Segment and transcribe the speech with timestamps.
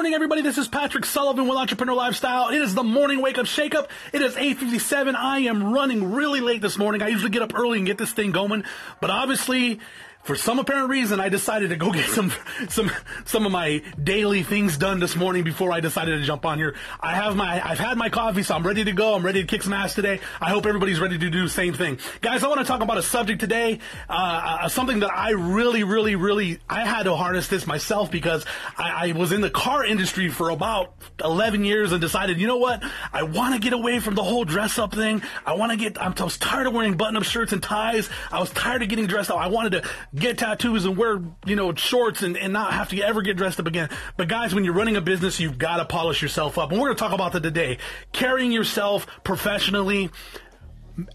[0.00, 0.40] morning, everybody.
[0.40, 2.48] This is Patrick Sullivan with Entrepreneur Lifestyle.
[2.48, 3.90] It is the morning wake up shake up.
[4.14, 5.14] It is 8.57.
[5.14, 7.02] I am running really late this morning.
[7.02, 8.64] I usually get up early and get this thing going,
[9.02, 9.78] but obviously
[10.22, 12.32] for some apparent reason, I decided to go get some
[12.68, 12.90] some
[13.24, 16.76] some of my daily things done this morning before I decided to jump on here.
[17.00, 19.14] I have my I've had my coffee, so I'm ready to go.
[19.14, 20.20] I'm ready to kick some ass today.
[20.40, 22.44] I hope everybody's ready to do the same thing, guys.
[22.44, 26.16] I want to talk about a subject today, uh, uh, something that I really, really,
[26.16, 28.44] really I had to harness this myself because
[28.76, 30.94] I, I was in the car industry for about
[31.24, 34.44] 11 years and decided, you know what, I want to get away from the whole
[34.44, 35.22] dress up thing.
[35.46, 36.00] I want to get.
[36.00, 38.10] I'm, I was tired of wearing button up shirts and ties.
[38.30, 39.38] I was tired of getting dressed up.
[39.38, 43.00] I wanted to get tattoos and wear, you know, shorts and, and not have to
[43.00, 43.90] ever get dressed up again.
[44.16, 46.70] But guys, when you're running a business, you've got to polish yourself up.
[46.70, 47.78] And we're going to talk about that today.
[48.12, 50.10] Carrying yourself professionally,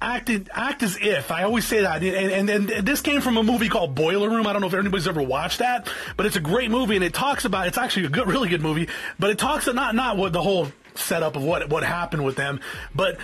[0.00, 3.42] act act as if I always say that, and, and, and this came from a
[3.42, 4.46] movie called Boiler Room.
[4.46, 7.14] I don't know if anybody's ever watched that, but it's a great movie, and it
[7.14, 8.88] talks about it's actually a good, really good movie,
[9.18, 12.60] but it talks not not what the whole setup of what what happened with them,
[12.94, 13.18] but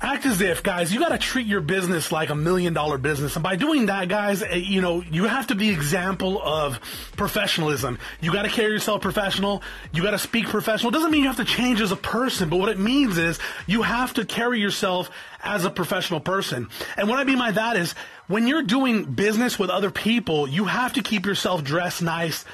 [0.00, 3.34] act as if, guys, you got to treat your business like a million dollar business.
[3.34, 6.78] And by doing that, guys, eh, you know, you have to be example of
[7.16, 7.98] professionalism.
[8.20, 9.62] You got to carry yourself professional.
[9.92, 10.90] You got to speak professional.
[10.90, 13.40] It doesn't mean you have to change as a person, but what it means is
[13.66, 15.10] you have to carry yourself
[15.42, 16.68] as a professional person.
[16.96, 17.94] And what I mean by that is
[18.28, 22.44] when you're doing business with other people, you have to keep yourself dressed nice,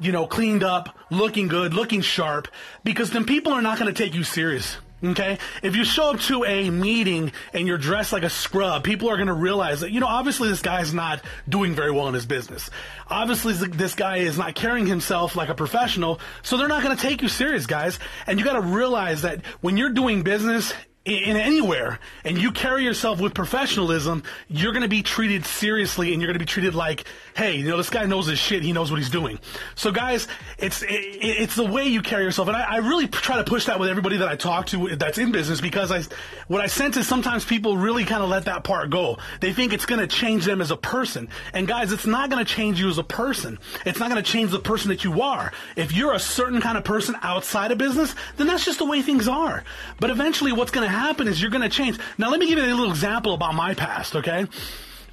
[0.00, 2.48] you know, cleaned up, looking good, looking sharp,
[2.82, 4.76] because then people are not going to take you serious.
[5.04, 5.38] Okay?
[5.62, 9.16] If you show up to a meeting and you're dressed like a scrub, people are
[9.16, 12.26] going to realize that, you know, obviously this guy's not doing very well in his
[12.26, 12.70] business.
[13.08, 17.02] Obviously this guy is not carrying himself like a professional, so they're not going to
[17.02, 17.98] take you serious, guys.
[18.26, 20.72] And you got to realize that when you're doing business,
[21.04, 26.22] in anywhere and you carry yourself with professionalism, you're going to be treated seriously and
[26.22, 27.04] you're going to be treated like,
[27.34, 28.62] hey, you know, this guy knows his shit.
[28.62, 29.40] He knows what he's doing.
[29.74, 30.28] So guys,
[30.58, 32.46] it's, it, it's the way you carry yourself.
[32.46, 34.96] And I, I, really try to push that with everybody that I talk to uh,
[34.96, 36.02] that's in business because I,
[36.46, 39.18] what I sense is sometimes people really kind of let that part go.
[39.40, 41.28] They think it's going to change them as a person.
[41.52, 43.58] And guys, it's not going to change you as a person.
[43.84, 45.52] It's not going to change the person that you are.
[45.74, 49.02] If you're a certain kind of person outside of business, then that's just the way
[49.02, 49.64] things are.
[49.98, 51.98] But eventually what's going to happen is you're going to change.
[52.18, 54.46] Now, let me give you a little example about my past, okay?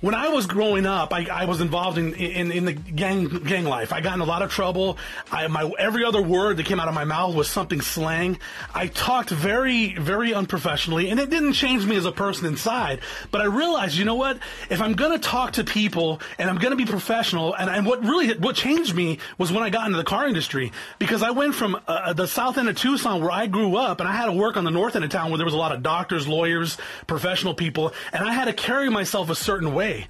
[0.02, 3.66] When I was growing up, I, I was involved in, in, in the gang gang
[3.66, 3.92] life.
[3.92, 4.98] I got in a lot of trouble.
[5.30, 8.40] I, my every other word that came out of my mouth was something slang.
[8.74, 13.02] I talked very very unprofessionally, and it didn't change me as a person inside.
[13.32, 14.40] But I realized, you know what?
[14.70, 17.86] If I'm going to talk to people and I'm going to be professional, and, and
[17.86, 21.32] what really what changed me was when I got into the car industry because I
[21.32, 24.28] went from uh, the south end of Tucson where I grew up, and I had
[24.28, 26.26] to work on the north end of town where there was a lot of doctors,
[26.26, 30.08] lawyers, professional people, and I had to carry myself a certain way way.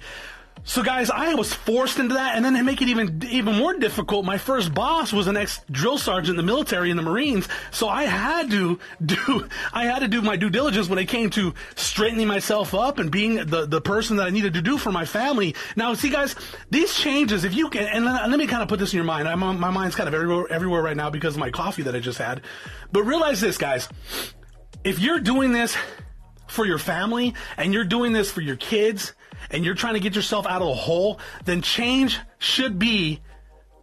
[0.62, 3.72] So guys, I was forced into that, and then to make it even even more
[3.78, 7.48] difficult, my first boss was an ex drill sergeant in the military in the Marines.
[7.70, 11.30] So I had to do I had to do my due diligence when it came
[11.30, 14.92] to straightening myself up and being the the person that I needed to do for
[14.92, 15.54] my family.
[15.76, 16.36] Now, see, guys,
[16.68, 19.28] these changes, if you can, and let me kind of put this in your mind.
[19.28, 22.00] I'm, my mind's kind of everywhere everywhere right now because of my coffee that I
[22.00, 22.42] just had.
[22.92, 23.88] But realize this, guys,
[24.84, 25.74] if you're doing this
[26.50, 29.14] for your family and you're doing this for your kids
[29.50, 33.20] and you're trying to get yourself out of the hole, then change should be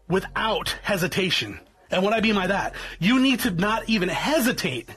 [0.08, 1.60] without hesitation.
[1.90, 4.90] And what I mean by that, you need to not even hesitate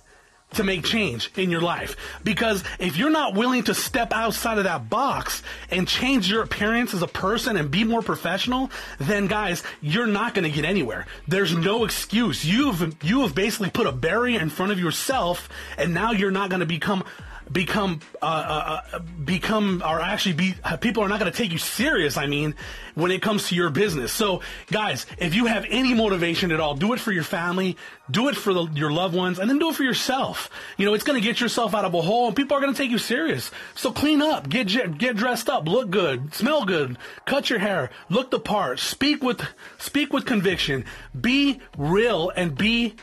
[0.54, 1.96] to make change in your life.
[2.24, 6.92] Because if you're not willing to step outside of that box and change your appearance
[6.92, 11.06] as a person and be more professional, then guys, you're not going to get anywhere.
[11.28, 12.44] There's no excuse.
[12.44, 15.48] You've, you have basically put a barrier in front of yourself
[15.78, 17.04] and now you're not going to become
[17.52, 21.58] become uh, uh, uh, become or actually be people are not going to take you
[21.58, 22.16] serious.
[22.16, 22.54] I mean,
[22.94, 24.12] when it comes to your business.
[24.12, 27.76] So, guys, if you have any motivation at all, do it for your family,
[28.10, 30.50] do it for the, your loved ones, and then do it for yourself.
[30.76, 32.72] You know, it's going to get yourself out of a hole, and people are going
[32.72, 33.50] to take you serious.
[33.74, 34.68] So, clean up, get
[34.98, 39.42] get dressed up, look good, smell good, cut your hair, look the part, speak with
[39.78, 40.84] speak with conviction,
[41.18, 42.94] be real, and be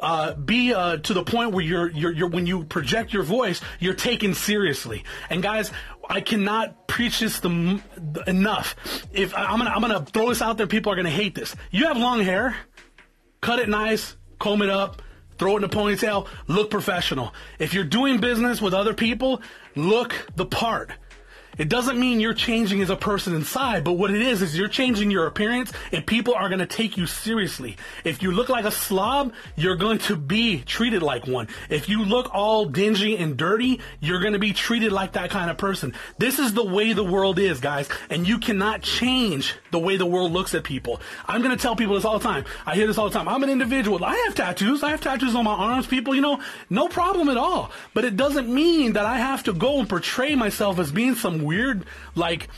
[0.00, 3.60] uh, be uh, to the point where you're, you're, you're when you project your voice,
[3.80, 5.04] you're taken seriously.
[5.30, 5.70] And guys,
[6.08, 8.76] I cannot preach this the, the, enough.
[9.12, 11.56] If I'm gonna I'm gonna throw this out there, people are gonna hate this.
[11.70, 12.56] You have long hair,
[13.40, 15.02] cut it nice, comb it up,
[15.38, 17.34] throw it in a ponytail, look professional.
[17.58, 19.42] If you're doing business with other people,
[19.74, 20.92] look the part.
[21.58, 24.68] It doesn't mean you're changing as a person inside, but what it is is you're
[24.68, 27.76] changing your appearance and people are going to take you seriously.
[28.04, 31.48] If you look like a slob, you're going to be treated like one.
[31.70, 35.50] If you look all dingy and dirty, you're going to be treated like that kind
[35.50, 35.94] of person.
[36.18, 40.06] This is the way the world is, guys, and you cannot change the way the
[40.06, 41.00] world looks at people.
[41.26, 42.46] I'm going to tell people this all the time.
[42.64, 43.28] I hear this all the time.
[43.28, 44.02] I'm an individual.
[44.02, 44.82] I have tattoos.
[44.82, 46.40] I have tattoos on my arms, people, you know,
[46.70, 47.70] no problem at all.
[47.92, 51.42] But it doesn't mean that I have to go and portray myself as being some
[51.44, 51.84] weird,
[52.14, 52.48] like,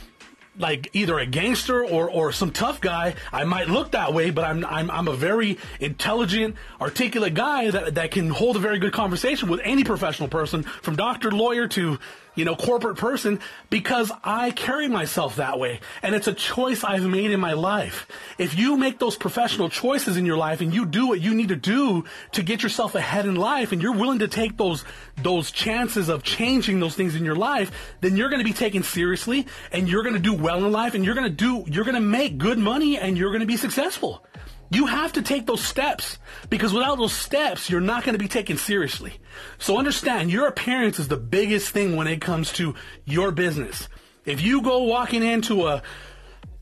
[0.59, 3.15] like either a gangster or, or some tough guy.
[3.31, 7.95] I might look that way, but I'm, I'm, I'm a very intelligent, articulate guy that,
[7.95, 11.97] that can hold a very good conversation with any professional person, from doctor, lawyer to,
[12.35, 13.39] you know, corporate person,
[13.69, 15.79] because I carry myself that way.
[16.03, 18.07] And it's a choice I've made in my life.
[18.37, 21.49] If you make those professional choices in your life and you do what you need
[21.49, 22.03] to do
[22.33, 24.83] to get yourself ahead in life and you're willing to take those,
[25.17, 27.71] those chances of changing those things in your life,
[28.01, 30.95] then you're going to be taken seriously and you're going to do well in life
[30.95, 33.45] and you're going to do, you're going to make good money and you're going to
[33.45, 34.25] be successful.
[34.71, 36.19] You have to take those steps
[36.49, 39.13] because without those steps, you're not going to be taken seriously.
[39.57, 42.75] So understand your appearance is the biggest thing when it comes to
[43.05, 43.89] your business.
[44.25, 45.81] If you go walking into a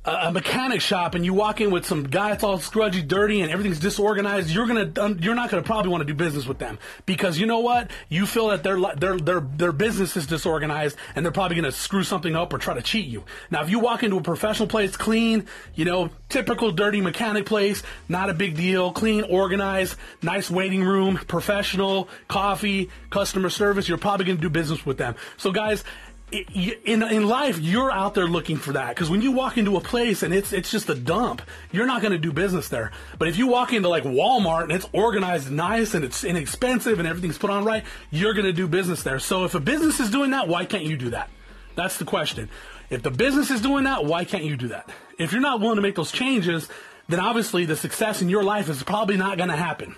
[0.08, 3.52] a, mechanic shop and you walk in with some guy that's all scrudgy, dirty, and
[3.52, 6.80] everything's disorganized, you're gonna um, you're not gonna probably want to do business with them
[7.06, 7.92] because you know what?
[8.10, 12.04] You feel that their their their their business is disorganized and they're probably gonna screw
[12.04, 13.24] something up or try to cheat you.
[13.52, 15.46] Now, if you walk into a professional place, clean,
[15.76, 21.18] you know, typical dirty mechanic place, not a big deal, clean, organized, nice waiting room,
[21.28, 25.16] professional, coffee, customer service, you're probably gonna do business with them.
[25.36, 25.84] So, guys
[26.32, 29.82] in in life, you're out there looking for that because when you walk into a
[29.82, 31.42] place and it's it's just a dump,
[31.72, 32.92] you're not going to do business there.
[33.18, 37.08] But if you walk into like Walmart and it's organized, nice, and it's inexpensive and
[37.08, 39.20] everything's put on right, you're going to do business there.
[39.20, 41.30] So if a business is doing that, why can't you do that?
[41.76, 42.50] That's the question.
[42.90, 44.90] If the business is doing that, why can't you do that?
[45.18, 46.68] If you're not willing to make those changes,
[47.08, 49.96] then obviously the success in your life is probably not going to happen.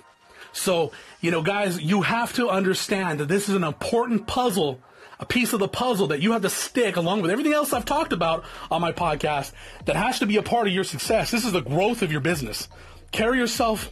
[0.51, 0.91] So,
[1.21, 4.79] you know, guys, you have to understand that this is an important puzzle
[5.19, 7.85] a piece of the puzzle that you have to stick along with everything else I've
[7.85, 9.51] talked about on my podcast
[9.85, 11.31] that has to be a part of your success.
[11.31, 12.69] This is the growth of your business.
[13.11, 13.89] Carry yourself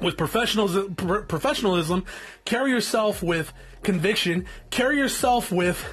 [0.00, 2.04] with professionalism, professionalism,
[2.44, 3.52] carry yourself with
[3.82, 5.84] conviction, carry yourself with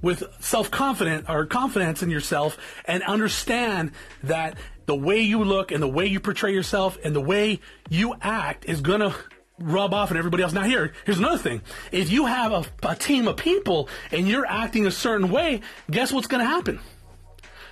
[0.00, 3.90] with self-confidence or confidence in yourself and understand
[4.22, 4.56] that
[4.86, 7.58] the way you look and the way you portray yourself and the way
[7.90, 9.12] you act is going to
[9.58, 10.52] rub off on everybody else.
[10.52, 11.62] Now here, here's another thing.
[11.92, 16.12] If you have a, a team of people and you're acting a certain way, guess
[16.12, 16.80] what's going to happen?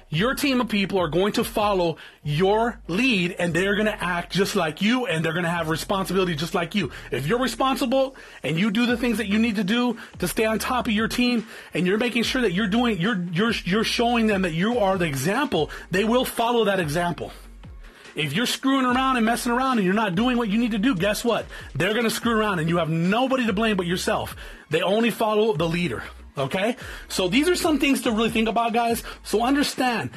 [0.09, 4.33] Your team of people are going to follow your lead and they're going to act
[4.33, 6.93] just like you and they're going to have responsibility just like you.
[7.11, 10.45] If you're responsible and you do the things that you need to do to stay
[10.45, 13.85] on top of your team and you're making sure that you're doing, you're, you're, you're
[13.85, 17.33] showing them that you are the example, they will follow that example.
[18.17, 20.79] If you're screwing around and messing around and you're not doing what you need to
[20.79, 21.47] do, guess what?
[21.75, 24.35] They're going to screw around and you have nobody to blame but yourself.
[24.71, 26.03] They only follow the leader.
[26.37, 26.77] Okay?
[27.09, 29.03] So these are some things to really think about, guys.
[29.23, 30.11] So understand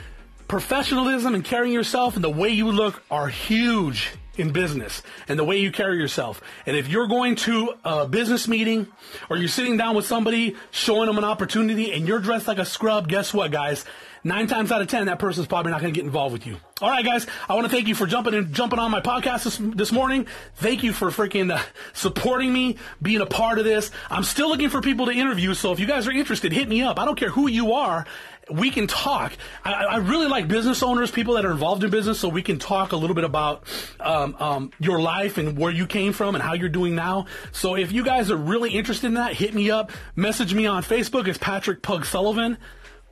[0.47, 5.43] professionalism and carrying yourself and the way you look are huge in business and the
[5.43, 6.41] way you carry yourself.
[6.65, 8.87] And if you're going to a business meeting
[9.29, 12.65] or you're sitting down with somebody showing them an opportunity and you're dressed like a
[12.65, 13.85] scrub, guess what, guys?
[14.24, 16.57] Nine times out of ten, that person's probably not going to get involved with you.
[16.81, 19.44] All right, guys, I want to thank you for jumping in, jumping on my podcast
[19.44, 20.27] this, this morning.
[20.56, 21.62] Thank you for freaking uh,
[21.94, 23.92] supporting me, being a part of this.
[24.09, 26.81] I'm still looking for people to interview, so if you guys are interested, hit me
[26.81, 26.99] up.
[26.99, 28.06] I don't care who you are.
[28.52, 29.33] We can talk.
[29.64, 32.57] I, I really like business owners, people that are involved in business, so we can
[32.57, 33.64] talk a little bit about
[33.99, 37.28] um, um, your life and where you came from and how you're doing now.
[37.52, 39.92] So if you guys are really interested in that, hit me up.
[40.16, 41.28] Message me on Facebook.
[41.28, 42.57] It's Patrick Pug Sullivan.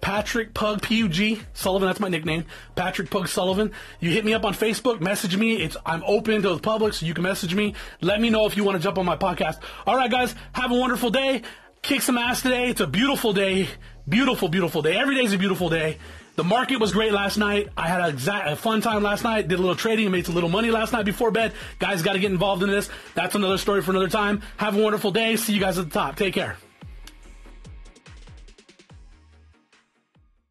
[0.01, 1.88] Patrick Pug P U G Sullivan.
[1.88, 2.46] That's my nickname.
[2.75, 3.72] Patrick Pug Sullivan.
[4.00, 5.01] You hit me up on Facebook.
[5.01, 5.56] Message me.
[5.56, 7.74] It's I'm open to the public, so you can message me.
[8.01, 9.60] Let me know if you want to jump on my podcast.
[9.86, 10.36] All right, guys.
[10.54, 11.42] Have a wonderful day.
[11.82, 12.70] Kick some ass today.
[12.70, 13.68] It's a beautiful day.
[14.08, 14.98] Beautiful, beautiful day.
[14.98, 15.98] Every day is a beautiful day.
[16.36, 17.70] The market was great last night.
[17.75, 19.48] I had a, exact, a fun time last night.
[19.48, 21.54] Did a little trading, made a little money last night before bed.
[21.80, 22.89] Guys, got to get involved in this.
[23.16, 24.44] That's another story for another time.
[24.58, 25.36] Have a wonderful day.
[25.36, 26.16] See you guys at the top.
[26.16, 26.58] Take care.